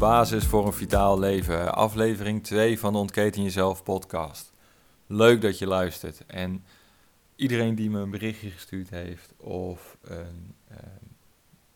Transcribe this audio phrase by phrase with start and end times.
[0.00, 1.74] basis voor een vitaal leven.
[1.74, 4.52] Aflevering 2 van de Ontketen Jezelf podcast.
[5.06, 6.26] Leuk dat je luistert.
[6.26, 6.64] En
[7.36, 10.76] iedereen die me een berichtje gestuurd heeft of een uh,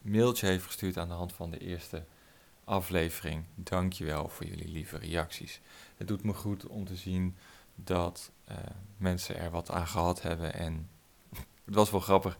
[0.00, 2.04] mailtje heeft gestuurd aan de hand van de eerste
[2.64, 5.60] aflevering, dankjewel voor jullie lieve reacties.
[5.96, 7.36] Het doet me goed om te zien
[7.74, 8.56] dat uh,
[8.96, 10.54] mensen er wat aan gehad hebben.
[10.54, 10.88] En
[11.64, 12.36] het was wel grappig.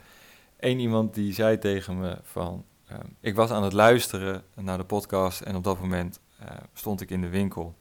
[0.59, 4.85] Eén iemand die zei tegen me van Ehm, ik was aan het luisteren naar de
[4.85, 7.75] podcast en op dat moment uh, stond ik in de winkel.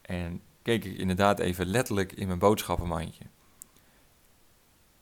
[0.00, 3.24] En keek ik inderdaad even letterlijk in mijn boodschappenmandje.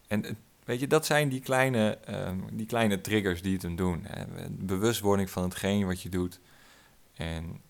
[0.06, 0.32] En eh,
[0.64, 4.04] weet je, dat zijn die kleine, um, die kleine triggers die het hem doen.
[4.04, 4.24] Hè.
[4.50, 6.40] Bewustwording van hetgeen wat je doet.
[7.14, 7.60] En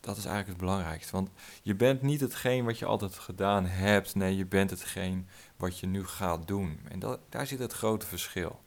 [0.00, 1.12] dat is eigenlijk het belangrijkste.
[1.12, 1.30] Want
[1.62, 4.14] je bent niet hetgeen wat je altijd gedaan hebt.
[4.14, 6.80] Nee, je bent hetgeen wat je nu gaat doen.
[6.88, 8.60] En dat, daar zit het grote verschil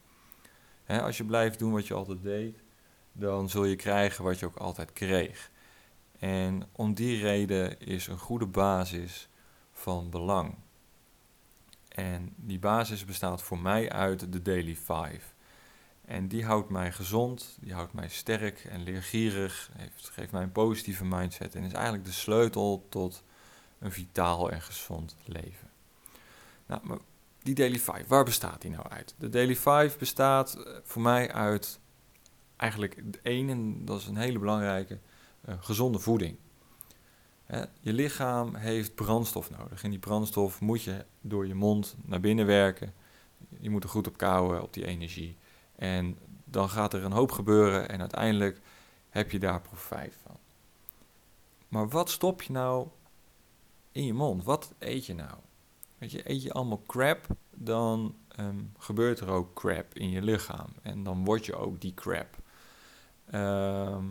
[0.99, 2.57] als je blijft doen wat je altijd deed,
[3.11, 5.51] dan zul je krijgen wat je ook altijd kreeg.
[6.19, 9.29] En om die reden is een goede basis
[9.71, 10.55] van belang.
[11.87, 15.21] En die basis bestaat voor mij uit de Daily Five.
[16.05, 20.51] En die houdt mij gezond, die houdt mij sterk en leergierig, heeft, geeft mij een
[20.51, 23.23] positieve mindset en is eigenlijk de sleutel tot
[23.79, 25.69] een vitaal en gezond leven.
[26.65, 26.99] Nou,
[27.43, 29.15] die Daily 5, waar bestaat die nou uit?
[29.17, 31.79] De Daily 5 bestaat eh, voor mij uit
[32.55, 34.99] eigenlijk één, en dat is een hele belangrijke,
[35.49, 36.37] uh, gezonde voeding.
[37.45, 42.19] Hè, je lichaam heeft brandstof nodig en die brandstof moet je door je mond naar
[42.19, 42.93] binnen werken.
[43.59, 45.37] Je moet er goed op kouwen, op die energie.
[45.75, 48.59] En dan gaat er een hoop gebeuren en uiteindelijk
[49.09, 50.37] heb je daar profijt van.
[51.67, 52.87] Maar wat stop je nou
[53.91, 54.43] in je mond?
[54.43, 55.37] Wat eet je nou?
[56.01, 60.67] Weet je, eet je allemaal crap, dan ehm, gebeurt er ook crap in je lichaam.
[60.81, 62.37] En dan word je ook die crap.
[63.25, 64.05] Ehm,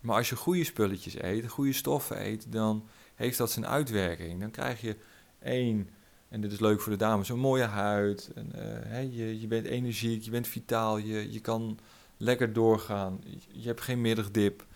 [0.00, 4.40] maar als je goede spulletjes eet, goede stoffen eet, dan heeft dat zijn uitwerking.
[4.40, 4.96] Dan krijg je
[5.38, 5.88] één,
[6.28, 8.30] en dit is leuk voor de dames, een mooie huid.
[8.34, 11.78] En, uh, je, je bent energiek, je bent vitaal, je, je kan
[12.16, 13.20] lekker doorgaan.
[13.48, 14.66] Je, hebt geen middagdip.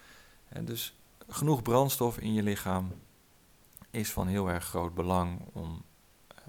[0.48, 0.98] En dus
[1.28, 2.93] genoeg brandstof in je lichaam
[3.91, 5.84] is van heel erg groot belang om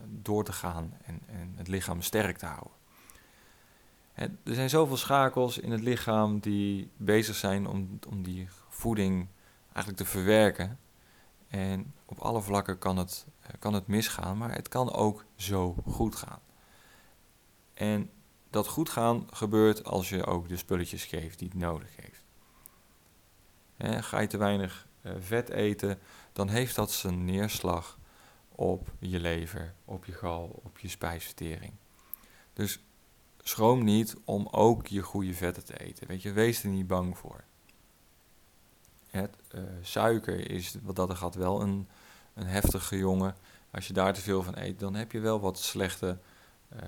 [0.08, 2.74] door te gaan en, en het lichaam sterk te houden.
[4.44, 9.28] er zijn zoveel schakels in het lichaam die bezig zijn om, die voeding
[9.66, 10.80] eigenlijk te verwerken.
[11.48, 15.76] En op alle vlakken kan het, eh, kan het misgaan, maar het kan ook zo
[15.86, 16.40] goed gaan.
[17.74, 18.10] En
[18.50, 22.24] dat goed gaan gebeurt als je ook de spulletjes geeft die het nodig heeft.
[24.06, 26.00] ga je te weinig uh, vet eten,
[26.34, 27.98] dan heeft dat zijn neerslag
[28.56, 31.74] op je lever, op je gal, op je spijsvertering.
[32.54, 32.80] Dus
[33.38, 36.08] schroom niet om ook je goede vetten te eten.
[36.08, 37.44] Weet je, wees er niet bang voor.
[39.10, 41.88] Het, uh, suiker is wat dat gaat wel een,
[42.34, 43.36] een heftige jongen.
[43.72, 46.18] Als je daar te veel van eet, dan heb je wel wat slechte,
[46.74, 46.80] uh,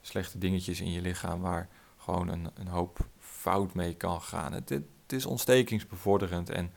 [0.00, 4.52] slechte dingetjes in je lichaam waar gewoon een, een hoop fout mee kan gaan.
[4.52, 6.72] Het, het is ontstekingsbevorderend en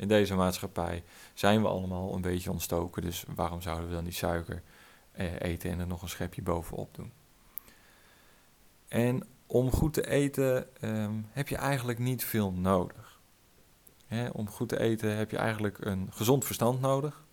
[0.00, 3.02] in deze maatschappij zijn we allemaal een beetje ontstoken.
[3.02, 4.62] Dus waarom zouden we dan die suiker
[5.12, 7.12] eh, eten en er nog een schepje bovenop doen?
[8.88, 13.18] En om goed te eten ehm, heb je eigenlijk niet veel nodig.
[14.32, 17.24] Om goed te eten heb je eigenlijk een gezond verstand nodig.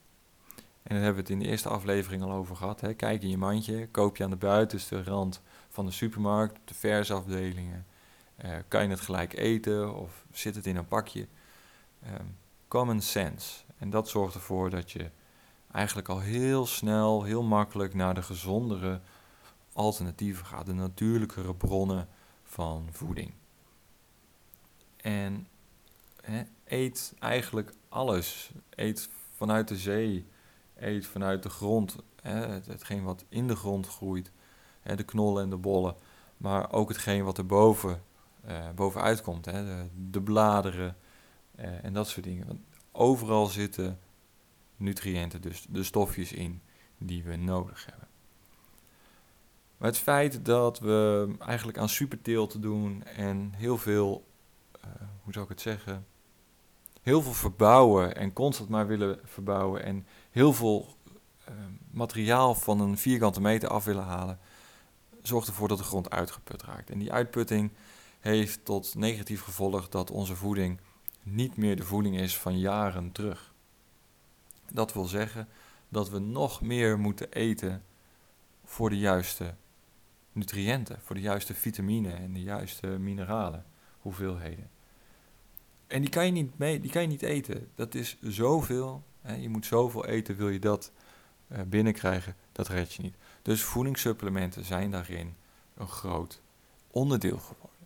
[0.55, 2.81] En daar hebben we het in de eerste aflevering al over gehad.
[2.95, 7.85] Kijk in je mandje, koop je aan de buitenste rand van de supermarkt, de versafdelingen.
[8.45, 11.27] Uh, kan je het gelijk eten of zit het in een pakje?
[12.05, 12.35] Um,
[12.67, 13.63] common sense.
[13.77, 15.09] En dat zorgt ervoor dat je
[15.71, 19.01] eigenlijk al heel snel, heel makkelijk naar de gezondere
[19.73, 22.07] alternatieven gaat, de natuurlijkere bronnen
[22.43, 23.33] van voeding.
[24.97, 25.47] En
[26.65, 28.51] eet eigenlijk alles.
[28.69, 30.25] Eet vanuit de zee,
[30.75, 34.31] eet vanuit de grond, hetgeen wat in de grond groeit,
[34.83, 35.95] de knollen en de bollen,
[36.37, 38.03] maar ook hetgeen wat er boven,
[38.47, 40.95] uh, bovenuit komt, de, de bladeren,
[41.59, 42.47] uh, en dat soort dingen.
[42.47, 42.59] Want
[42.91, 43.99] overal zitten
[44.75, 46.61] nutriënten, dus de stofjes in
[46.97, 48.07] die we nodig hebben.
[49.77, 54.27] Maar het feit dat we eigenlijk aan superteelt doen en heel veel,
[54.85, 54.91] uh,
[55.23, 56.05] hoe zou ik het zeggen,
[57.01, 60.95] heel veel verbouwen en constant maar willen verbouwen en heel veel
[61.49, 61.55] uh,
[61.91, 64.39] materiaal van een vierkante meter af willen halen,
[65.21, 66.89] zorgt ervoor dat de grond uitgeput raakt.
[66.89, 67.71] En die uitputting
[68.19, 70.79] heeft tot negatief gevolg dat onze voeding
[71.31, 73.53] niet meer de voeding is van jaren terug.
[74.71, 75.47] Dat wil zeggen
[75.89, 77.83] dat we nog meer moeten eten
[78.65, 79.53] voor de juiste
[80.31, 83.65] nutriënten, voor de juiste vitamine en de juiste mineralen,
[84.01, 84.69] hoeveelheden.
[85.87, 87.69] en die kan je niet, mee, die kan je niet eten.
[87.75, 89.03] Dat is zoveel.
[89.21, 89.35] Hè?
[89.35, 90.91] Je moet zoveel eten, wil je dat
[91.47, 92.35] uh, binnenkrijgen.
[92.51, 93.15] Dat red je niet.
[93.41, 95.35] Dus voedingssupplementen zijn daarin
[95.75, 96.41] een groot
[96.91, 97.85] onderdeel geworden.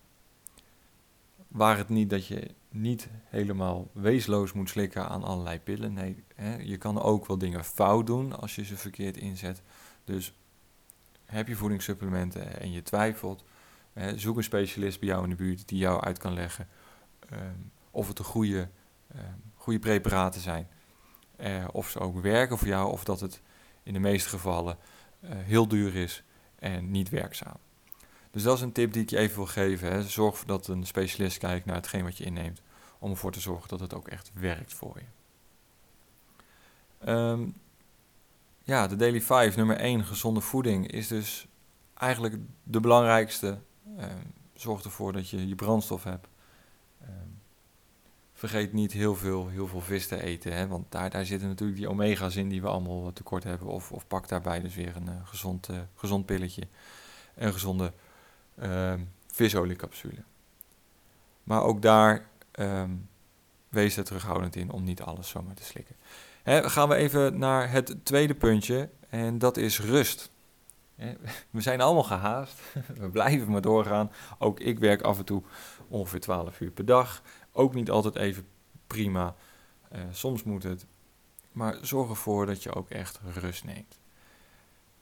[1.47, 5.93] Waar het niet dat je niet helemaal weesloos moet slikken aan allerlei pillen.
[5.93, 9.61] Nee, hè, je kan ook wel dingen fout doen als je ze verkeerd inzet.
[10.03, 10.33] Dus
[11.25, 13.43] heb je voedingssupplementen en je twijfelt,
[13.93, 16.67] hè, zoek een specialist bij jou in de buurt die jou uit kan leggen
[17.29, 17.59] ehm,
[17.91, 18.69] of het de goede,
[19.07, 20.67] ehm, goede preparaten zijn.
[21.39, 23.41] Uh, of ze ook werken voor jou, of dat het
[23.83, 24.77] in de meeste gevallen
[25.19, 26.23] uh, heel duur is
[26.55, 27.57] en niet werkzaam.
[28.31, 29.91] Dus dat is een tip die ik je even wil geven.
[29.91, 30.03] Hè.
[30.03, 32.61] Zorg dat een specialist kijkt naar hetgeen wat je inneemt.
[32.99, 35.05] Om ervoor te zorgen dat het ook echt werkt voor je.
[37.11, 37.55] Um,
[38.63, 41.47] ja, de Daily 5, nummer 1, gezonde voeding, is dus
[41.93, 43.57] eigenlijk de belangrijkste.
[43.99, 46.27] Um, zorg ervoor dat je je brandstof hebt.
[47.01, 47.39] Um,
[48.33, 50.53] vergeet niet heel veel, heel veel vis te eten.
[50.53, 53.67] Hè, want daar, daar zitten natuurlijk die omega's in die we allemaal tekort hebben.
[53.67, 56.67] Of, of pak daarbij dus weer een uh, gezond, uh, gezond pilletje.
[57.35, 57.93] Een gezonde
[59.27, 60.23] visoliecapsule.
[61.43, 62.29] Maar ook daar
[62.59, 63.09] um,
[63.69, 65.95] wees er terughoudend in om niet alles zomaar te slikken.
[66.43, 70.31] Gaan we even naar het tweede puntje en dat is rust.
[71.49, 72.59] We zijn allemaal gehaast,
[73.01, 74.11] we blijven maar doorgaan.
[74.37, 75.43] Ook ik werk af en toe
[75.87, 77.21] ongeveer 12 uur per dag.
[77.51, 78.47] Ook niet altijd even
[78.87, 79.35] prima.
[79.93, 80.85] Uh, soms moet het.
[81.51, 83.99] Maar zorg ervoor dat je ook echt rust neemt.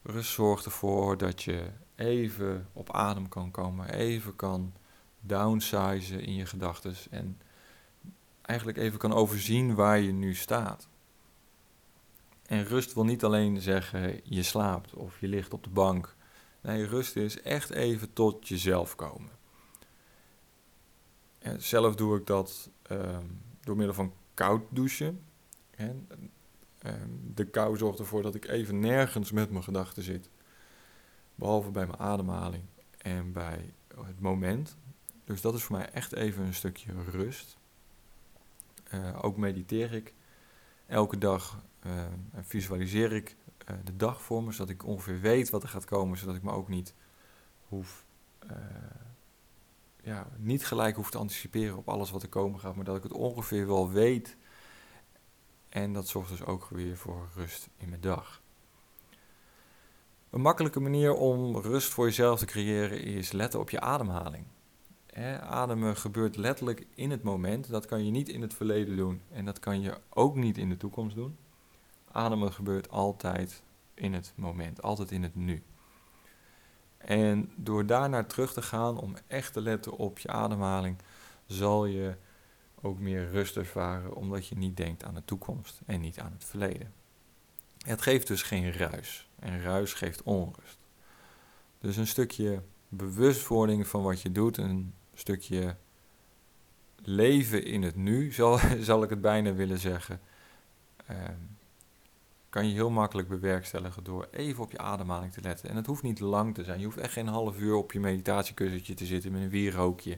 [0.01, 4.73] Rust zorgt ervoor dat je even op adem kan komen, even kan
[5.19, 7.41] downsizen in je gedachten en
[8.41, 10.87] eigenlijk even kan overzien waar je nu staat.
[12.45, 16.15] En rust wil niet alleen zeggen je slaapt of je ligt op de bank.
[16.61, 19.31] Nee, rust is echt even tot jezelf komen.
[21.39, 25.23] En zelf doe ik dat um, door middel van koud douchen.
[25.69, 26.07] En,
[27.33, 30.29] de kou zorgt ervoor dat ik even nergens met mijn gedachten zit.
[31.35, 32.63] Behalve bij mijn ademhaling
[32.97, 33.73] en bij
[34.05, 34.77] het moment.
[35.23, 37.57] Dus dat is voor mij echt even een stukje rust.
[38.93, 40.13] Uh, ook mediteer ik
[40.85, 43.35] elke dag uh, en visualiseer ik
[43.69, 46.43] uh, de dag voor me, zodat ik ongeveer weet wat er gaat komen, zodat ik
[46.43, 46.93] me ook niet
[47.67, 48.05] hoef,
[50.01, 53.03] ja, niet gelijk hoef te anticiperen op alles wat er komen gaat, maar dat ik
[53.03, 54.37] het ongeveer wel weet.
[55.69, 58.42] En dat zorgt dus ook weer voor rust in mijn dag.
[60.30, 64.45] Een makkelijke manier om rust voor jezelf te creëren is letten op je ademhaling.
[65.42, 67.69] ademen gebeurt letterlijk in het moment.
[67.69, 70.69] Dat kan je niet in het verleden doen en dat kan je ook niet in
[70.69, 71.38] de toekomst doen.
[72.12, 73.63] Ademen gebeurt altijd
[73.94, 75.63] in het moment, altijd in het nu.
[76.98, 80.98] En door daarnaar terug te gaan om echt te letten op je ademhaling,
[81.45, 82.16] zal je
[82.81, 86.45] ook meer rust ervaren, omdat je niet denkt aan de toekomst en niet aan het
[86.45, 86.93] verleden.
[87.85, 89.29] Het geeft dus geen ruis.
[89.39, 90.77] En ruis geeft onrust.
[91.79, 95.75] Dus een stukje bewustwording van wat je doet, een stukje
[96.95, 100.21] leven in het nu, zal, zal ik het bijna willen zeggen,
[101.05, 101.35] ehm,
[102.49, 105.69] kan je heel makkelijk bewerkstelligen door even op je ademhaling te letten.
[105.69, 106.79] En het hoeft niet lang te zijn.
[106.79, 110.18] Je hoeft echt geen half uur op je meditatiekussentje te zitten met een wierookje.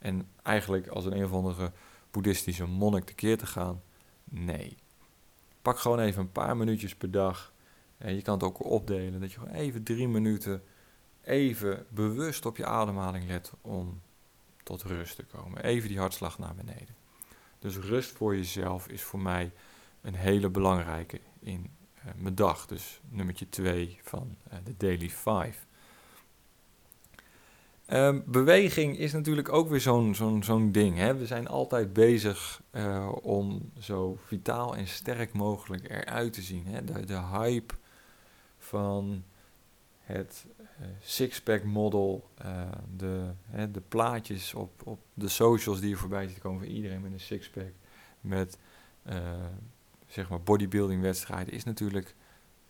[0.00, 1.72] En eigenlijk als een een of andere
[2.10, 3.82] boeddhistische monnik tekeer te gaan.
[4.24, 4.76] Nee.
[5.62, 7.52] Pak gewoon even een paar minuutjes per dag.
[7.98, 9.20] En je kan het ook opdelen.
[9.20, 10.62] Dat je gewoon even drie minuten
[11.22, 14.00] even bewust op je ademhaling let om
[14.62, 15.62] tot rust te komen.
[15.62, 16.94] Even die hartslag naar beneden.
[17.58, 19.52] Dus rust voor jezelf is voor mij
[20.00, 22.66] een hele belangrijke in uh, mijn dag.
[22.66, 25.66] Dus nummertje 2 van uh, de Daily 5.
[27.90, 30.96] Ehm, beweging is natuurlijk ook weer zo'n zo'n zo'n ding.
[30.96, 31.14] Hè?
[31.14, 36.66] We zijn altijd bezig uh, om zo vitaal en sterk mogelijk eruit te zien.
[36.66, 36.84] Hè?
[36.84, 37.74] De, de hype
[38.58, 39.24] van
[39.98, 42.62] het uh, six-pack model, uh,
[42.96, 47.00] de, hè, de plaatjes op, op de socials die er voorbij zitten komen van iedereen
[47.00, 47.72] met een six-pack,
[48.20, 48.58] met
[50.06, 52.14] zeg maar bodybuilding wedstrijden, is natuurlijk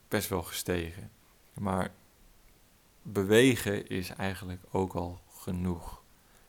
[0.09, 1.11] best wel gestegen.
[1.55, 1.91] Maar
[3.03, 6.03] bewegen is eigenlijk ook al genoeg.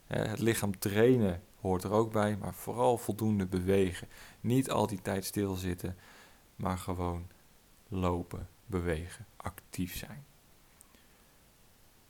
[0.08, 4.08] Het lichaam trainen hoort er ook bij, maar vooral voldoende bewegen.
[4.42, 5.98] Niet al die tijd stilzitten,
[6.56, 7.28] maar gewoon
[7.88, 10.26] lopen, bewegen, actief zijn.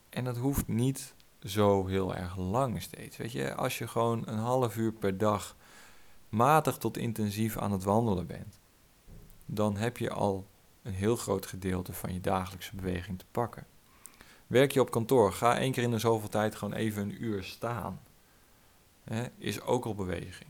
[0.10, 3.18] En dat hoeft niet zo heel erg lang steeds.
[3.18, 5.56] Weet je, als je gewoon een half uur per dag
[6.30, 8.60] matig tot intensief aan het wandelen bent,
[9.46, 10.48] dan heb je al
[10.82, 13.66] een heel groot gedeelte van je dagelijkse beweging te pakken.
[14.52, 17.44] Werk je op kantoor, ga één keer in de zoveel tijd gewoon even een uur
[17.44, 18.02] staan.
[19.38, 20.50] is ook al beweging.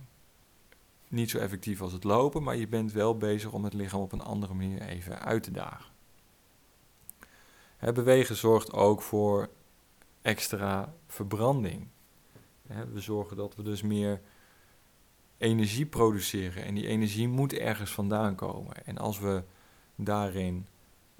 [1.08, 4.12] niet zo effectief als het lopen, maar je bent wel bezig om het lichaam op
[4.12, 5.91] een andere manier even uit te dagen.
[7.79, 9.50] Bewegen zorgt ook voor
[10.22, 11.88] extra verbranding.
[12.93, 14.22] We zorgen dat we dus meer
[15.38, 18.86] energie produceren en die energie moet ergens vandaan komen.
[18.86, 19.43] En als we
[19.96, 20.67] daarin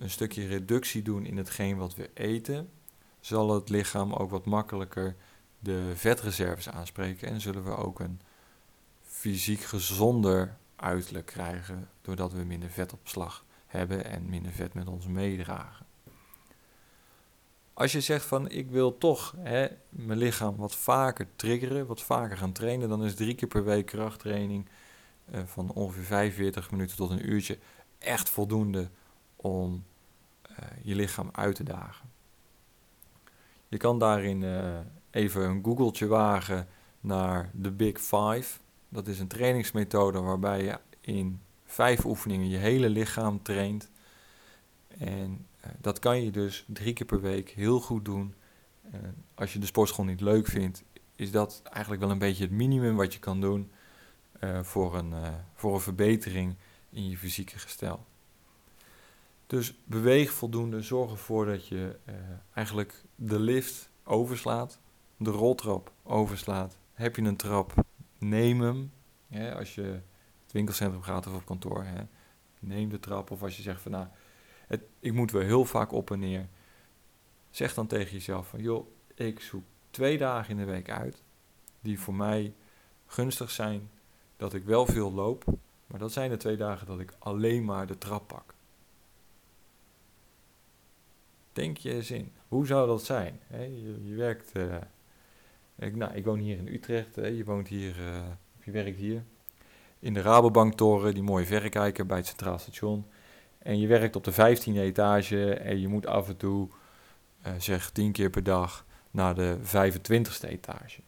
[0.02, 2.70] een stukje reductie doen in hetgeen wat we eten,
[3.20, 5.16] zal het lichaam ook wat makkelijker
[5.60, 8.22] de vetreserves aanspreken en zullen we ook een
[9.02, 15.86] fysiek gezonder uiterlijk krijgen doordat we minder vetopslag hebben en minder vet met ons meedragen.
[17.74, 22.38] Als je zegt van ik wil toch hè, mijn lichaam wat vaker triggeren, wat vaker
[22.38, 24.70] gaan trainen, dan is drie keer per week krachttraining
[25.34, 27.58] uh, van ongeveer 45 minuten tot een uurtje
[27.98, 28.90] echt voldoende
[29.36, 29.84] om
[30.82, 32.10] je lichaam uit te dagen.
[33.68, 34.80] Je kan daarin uh,
[35.10, 36.68] even een googeltje wagen
[37.00, 38.60] naar de Big Five.
[38.90, 43.90] Dat is een trainingsmethode waarbij je in vijf oefeningen je hele lichaam traint.
[44.98, 48.34] En uh, dat kan je dus drie keer per week heel goed doen.
[49.34, 50.84] Als je de sportschool niet leuk vindt,
[51.16, 53.72] is dat eigenlijk wel een beetje het minimum wat je kan doen
[54.62, 55.14] voor, een,
[55.56, 56.56] voor een verbetering
[56.90, 58.06] in je fysieke gestel.
[59.52, 61.96] Dus beweeg voldoende, zorg ervoor dat je
[62.54, 64.80] eigenlijk de lift overslaat,
[65.18, 66.78] de roltrap overslaat.
[66.94, 67.74] Heb je een trap,
[68.18, 68.92] neem hem.
[69.56, 69.82] Als je
[70.44, 72.04] het winkelcentrum gaat of op kantoor, hè,
[72.60, 73.32] neem de trap.
[73.32, 74.08] Of als je zegt van nou,
[74.68, 76.48] het, ik moet wel heel vaak op en neer.
[77.50, 81.24] Zeg dan tegen jezelf van joh, ik zoek twee dagen in de week uit
[81.80, 82.54] die voor mij
[83.06, 83.90] gunstig zijn,
[84.38, 85.44] dat ik wel veel loop,
[85.88, 88.54] maar dat zijn de twee dagen dat ik alleen maar de trap pak.
[91.54, 93.40] Denk je eens in, hoe zou dat zijn?
[94.04, 94.76] je, werkt, uh,
[95.76, 98.22] ik, nou, ik woon hier in Utrecht, je woont hier, uh,
[98.64, 99.24] je werkt hier.
[100.00, 103.06] In de Rabobanktoren, die mooie verrekijker bij het Centraal Station.
[103.58, 106.68] En je werkt op de 15e etage en je moet af en toe,
[107.48, 111.02] uh, zeg 10 keer per dag, naar de 25e etage.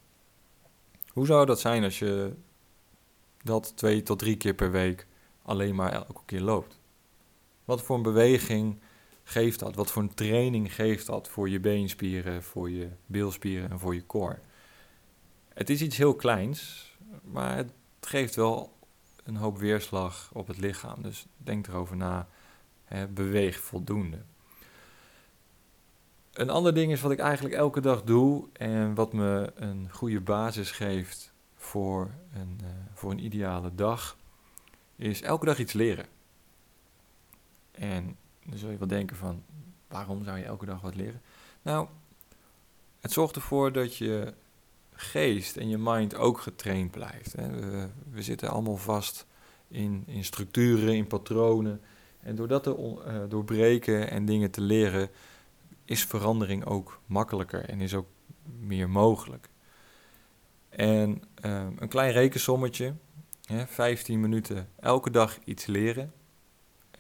[1.08, 2.34] Hoe zou dat zijn als je
[3.44, 5.08] dat twee tot drie keer per week
[5.42, 6.80] alleen maar elke keer loopt?
[7.66, 8.80] Wat voor een beweging
[9.24, 9.76] geeft dat?
[9.76, 14.06] Wat voor een training geeft dat voor je beenspieren, voor je bilspieren en voor je
[14.06, 14.40] core?
[15.54, 16.92] Het is iets heel kleins,
[17.24, 18.78] maar het geeft wel
[19.24, 21.02] een hoop weerslag op het lichaam.
[21.02, 22.28] Dus denk erover na.
[22.84, 24.22] Hè, beweeg voldoende.
[26.34, 30.22] Een ander ding is wat ik eigenlijk elke dag doe en wat me een goede
[30.22, 34.18] basis geeft voor een, uh, voor een ideale dag,
[34.96, 36.06] is elke dag iets leren.
[37.72, 39.44] En dan zul je wel denken van,
[39.88, 41.22] waarom zou je elke dag wat leren?
[41.62, 41.88] Nou,
[43.00, 44.34] het zorgt ervoor dat je
[44.92, 47.34] geest en je mind ook getraind blijft.
[47.34, 47.50] Hè.
[48.12, 49.26] We, zitten allemaal vast
[49.68, 51.82] in, in structuren, in patronen.
[52.20, 55.10] En door dat te doorbreken en dingen te leren,
[55.86, 58.08] is verandering ook makkelijker en is ook
[58.60, 59.50] meer mogelijk.
[60.70, 62.94] En uh, een klein rekensommetje,
[63.46, 66.14] hè, 15 minuten elke dag iets leren.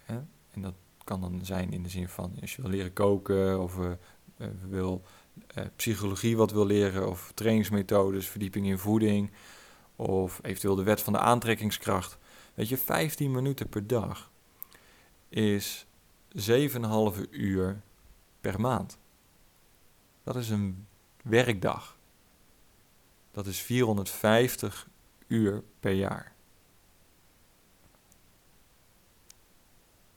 [0.05, 0.15] Hè,
[0.51, 0.73] en dat
[1.03, 3.91] kan dan zijn in de zin van als je wil leren koken of uh,
[4.69, 5.03] wil
[5.57, 9.31] uh, psychologie wat wil leren of trainingsmethodes, verdieping in voeding
[9.95, 12.17] of eventueel de wet van de aantrekkingskracht.
[12.53, 14.31] Weet je, 15 minuten per dag
[15.29, 15.85] is
[16.37, 17.81] 7,5 uur
[18.41, 18.97] per maand.
[20.23, 20.87] Dat is een
[21.23, 21.97] werkdag.
[23.31, 24.87] Dat is 450
[25.27, 26.33] uur per jaar.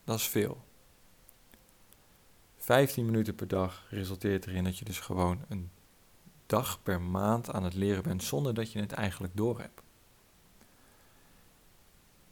[0.03, 0.65] Dat is veel.
[2.67, 5.69] 15 minuten per dag resulteert erin dat je dus gewoon een
[6.45, 9.81] dag per maand aan het leren bent zonder dat je het eigenlijk doorhebt.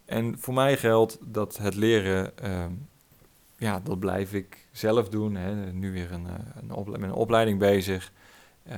[0.06, 2.66] En voor mij geldt dat het leren, uh,
[3.58, 5.36] ja, dat blijf ik zelf doen.
[5.36, 5.74] Hè.
[5.74, 6.34] Nu weer een, eh,
[6.70, 8.12] een met een opleiding bezig.
[8.68, 8.76] Uh,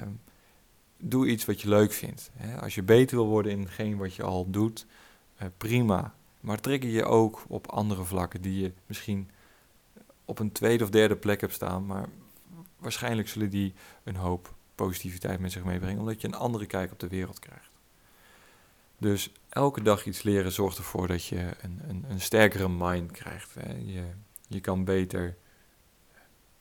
[0.97, 2.29] doe iets wat je leuk vindt.
[2.33, 2.61] Hè.
[2.61, 4.85] Als je beter wil worden in hetgeen wat je al doet,
[5.41, 6.13] uh, prima.
[6.39, 9.29] Maar trigger je ook op andere vlakken die je misschien
[10.27, 11.85] op een tweede of derde plek hebt staan.
[11.85, 12.09] Maar
[12.77, 16.99] waarschijnlijk zullen die een hoop positiviteit met zich meebrengen, omdat je een andere kijk op
[16.99, 17.71] de wereld krijgt.
[18.97, 23.53] Dus elke dag iets leren zorgt ervoor dat je een, een, een sterkere mind krijgt.
[23.53, 23.73] Hè.
[23.73, 24.03] Je,
[24.47, 25.37] je kan beter,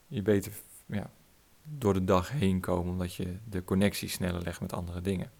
[0.07, 0.51] je beter
[0.85, 1.09] ja,
[1.63, 5.31] door de dag heen komen, omdat je de connectie sneller legt met andere dingen.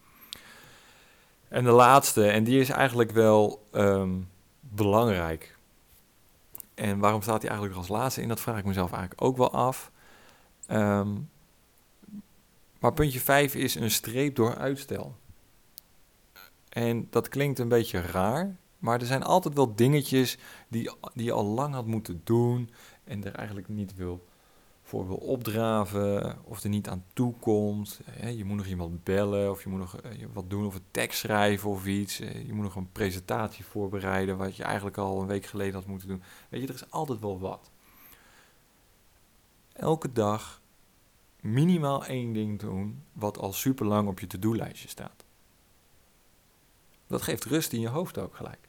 [1.48, 4.29] En de laatste, en die is eigenlijk wel um,
[4.60, 5.56] belangrijk.
[6.77, 8.27] En waarom staat hij eigenlijk als laatste in?
[8.27, 9.91] Dat vraag ik mezelf eigenlijk ook wel af.
[10.72, 11.29] Um,
[12.79, 15.15] maar puntje 5 is een streep door uitstel.
[16.69, 21.31] En dat klinkt een beetje raar, maar er zijn altijd wel dingetjes die, die je
[21.31, 22.69] al lang had moeten doen
[23.03, 24.26] en er eigenlijk niet wil
[24.88, 28.00] voor wil opdraven of er niet aan toe komt.
[28.36, 31.20] Je moet nog iemand bellen of je moet nog eh, wat doen of een tekst
[31.20, 32.20] schrijven of iets.
[32.20, 35.86] Eh, je moet nog een presentatie voorbereiden wat je eigenlijk al een week geleden had
[35.86, 36.24] moeten doen.
[36.50, 37.72] Weet je, er is altijd wel wat.
[39.74, 40.62] Elke dag
[41.41, 45.25] minimaal één ding doen wat al super lang op je to-do-lijstje staat.
[47.08, 48.66] Dat geeft rust in je hoofd ook gelijk.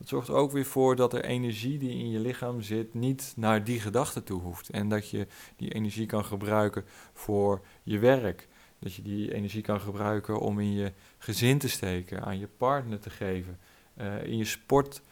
[0.00, 3.32] Dat zorgt er ook weer voor dat er energie die in je lichaam zit niet
[3.36, 4.70] naar die gedachten toe hoeft.
[4.70, 5.26] En dat je
[5.56, 8.48] die energie kan gebruiken voor je werk.
[8.78, 13.00] Dat je die energie kan gebruiken om in je gezin te steken, aan je partner
[13.00, 13.58] te geven,
[13.96, 15.02] uh, in je sport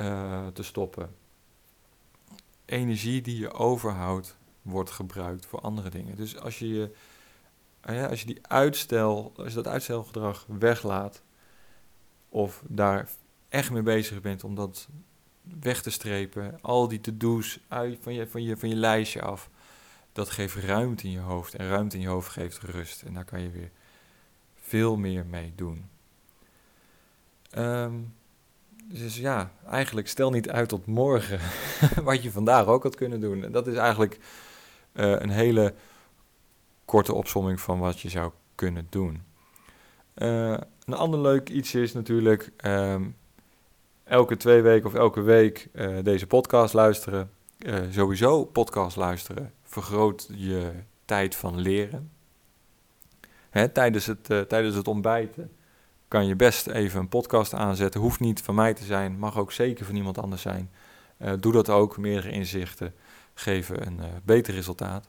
[0.00, 1.14] uh, te stoppen.
[2.64, 6.16] Energie die je overhoudt, wordt gebruikt voor andere dingen.
[6.16, 6.90] Dus als je,
[7.90, 11.22] uh, als je die uitstel, als je dat uitstelgedrag weglaat,
[12.28, 13.08] of daar
[13.48, 14.88] echt mee bezig bent om dat
[15.60, 19.50] weg te strepen, al die to-do's uit van je, van, je, van je lijstje af,
[20.12, 21.54] dat geeft ruimte in je hoofd.
[21.54, 23.02] En ruimte in je hoofd geeft rust.
[23.02, 23.70] En daar kan je weer
[24.54, 25.88] veel meer mee doen.
[27.58, 28.14] Um,
[28.84, 31.40] dus ja, eigenlijk stel niet uit tot morgen
[32.04, 33.44] wat je vandaag ook had kunnen doen.
[33.44, 34.18] En dat is eigenlijk
[34.92, 35.74] uh, een hele
[36.84, 39.22] korte opsomming van wat je zou kunnen doen.
[40.16, 43.16] Uh, een ander leuk iets is natuurlijk um,
[44.08, 47.30] elke twee weken of elke week uh, deze podcast luisteren.
[47.58, 50.72] Uh, sowieso podcast luisteren vergroot je
[51.04, 52.10] tijd van leren.
[53.50, 55.50] Hè, tijdens, het, uh, tijdens het ontbijten
[56.08, 58.00] kan je best even een podcast aanzetten.
[58.00, 60.70] Hoeft niet van mij te zijn, mag ook zeker van iemand anders zijn.
[61.40, 62.94] doe dat ook, meerdere inzichten
[63.34, 65.08] geven een beter resultaat.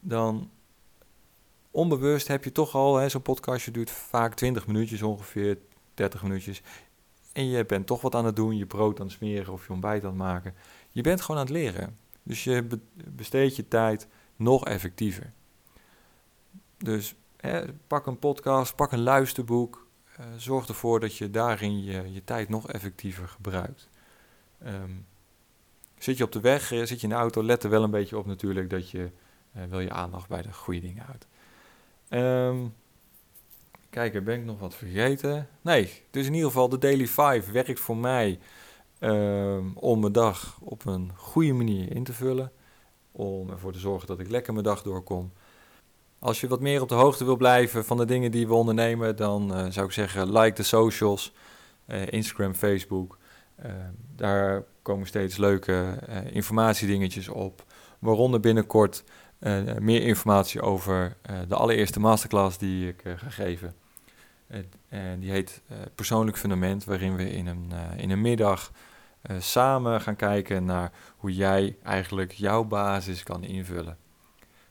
[0.00, 0.50] Dan
[1.70, 5.58] onbewust heb je toch al, zo'n podcastje duurt vaak 20 minuutjes ongeveer,
[5.94, 6.62] 30 minuutjes.
[7.40, 9.72] En je bent toch wat aan het doen, je brood aan het smeren of je
[9.72, 10.54] ontbijt aan het maken.
[10.90, 11.98] Je bent gewoon aan het leren.
[12.22, 15.32] Dus je besteedt je tijd nog effectiever.
[16.78, 19.86] Dus hè, pak een podcast, pak een luisterboek.
[20.20, 23.88] Uh, zorg ervoor dat je daarin je, je tijd nog effectiever gebruikt.
[24.66, 25.06] Um,
[25.98, 28.18] zit je op de weg, zit je in de auto, let er wel een beetje
[28.18, 29.10] op natuurlijk dat je
[29.72, 31.26] uh, je aandacht bij de goede dingen houdt.
[32.10, 32.74] Um,
[33.90, 35.48] Kijken, ben ik nog wat vergeten?
[35.60, 38.38] Nee, dus in ieder geval de Daily 5 werkt voor mij
[39.00, 42.52] um, om mijn dag op een goede manier in te vullen.
[43.12, 45.32] Om ervoor te zorgen dat ik lekker mijn dag doorkom.
[46.18, 49.16] Als je wat meer op de hoogte wil blijven van de dingen die we ondernemen,
[49.16, 51.34] dan uh, zou ik zeggen like de socials,
[51.86, 53.18] uh, Instagram, Facebook.
[53.64, 53.72] Uh,
[54.16, 55.98] daar komen steeds leuke
[56.32, 57.64] informatiedingetjes op.
[57.98, 59.04] Waaronder binnenkort
[59.78, 61.16] meer informatie over
[61.48, 63.74] de allereerste masterclass die ik ga geven.
[64.88, 68.72] En die heet uh, Persoonlijk Fundament, waarin we in een, uh, in een middag
[69.30, 73.98] uh, samen gaan kijken naar hoe jij eigenlijk jouw basis kan invullen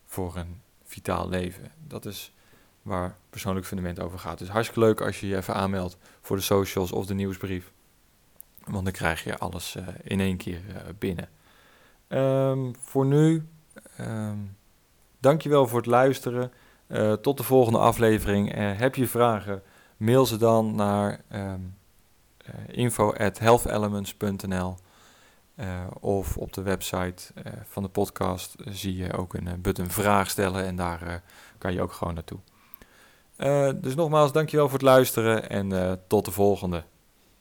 [0.06, 1.72] voor een vitaal leven.
[1.88, 2.34] Dat is
[2.82, 4.40] waar Persoonlijk Fundament over gaat.
[4.40, 7.72] Dus hartstikke leuk als je je even aanmeldt voor de socials of de nieuwsbrief.
[8.66, 10.62] Want dan krijg je alles in één keer
[10.98, 11.30] binnen.
[12.08, 13.48] Um, voor nu,
[14.00, 14.58] um,
[15.20, 16.52] dankjewel voor het luisteren.
[16.88, 18.58] Uh, tot de volgende aflevering.
[18.58, 19.62] Uh, heb je vragen?
[19.98, 21.76] Mail ze dan naar um,
[22.46, 24.76] uh, info@healthelements.nl
[26.00, 27.24] of op de website
[27.64, 31.24] van de podcast zie je ook een button vraag stellen en daar
[31.58, 32.40] kan je ook gewoon naartoe.
[33.82, 36.84] dus nogmaals, dankjewel voor het luisteren en tot de volgende.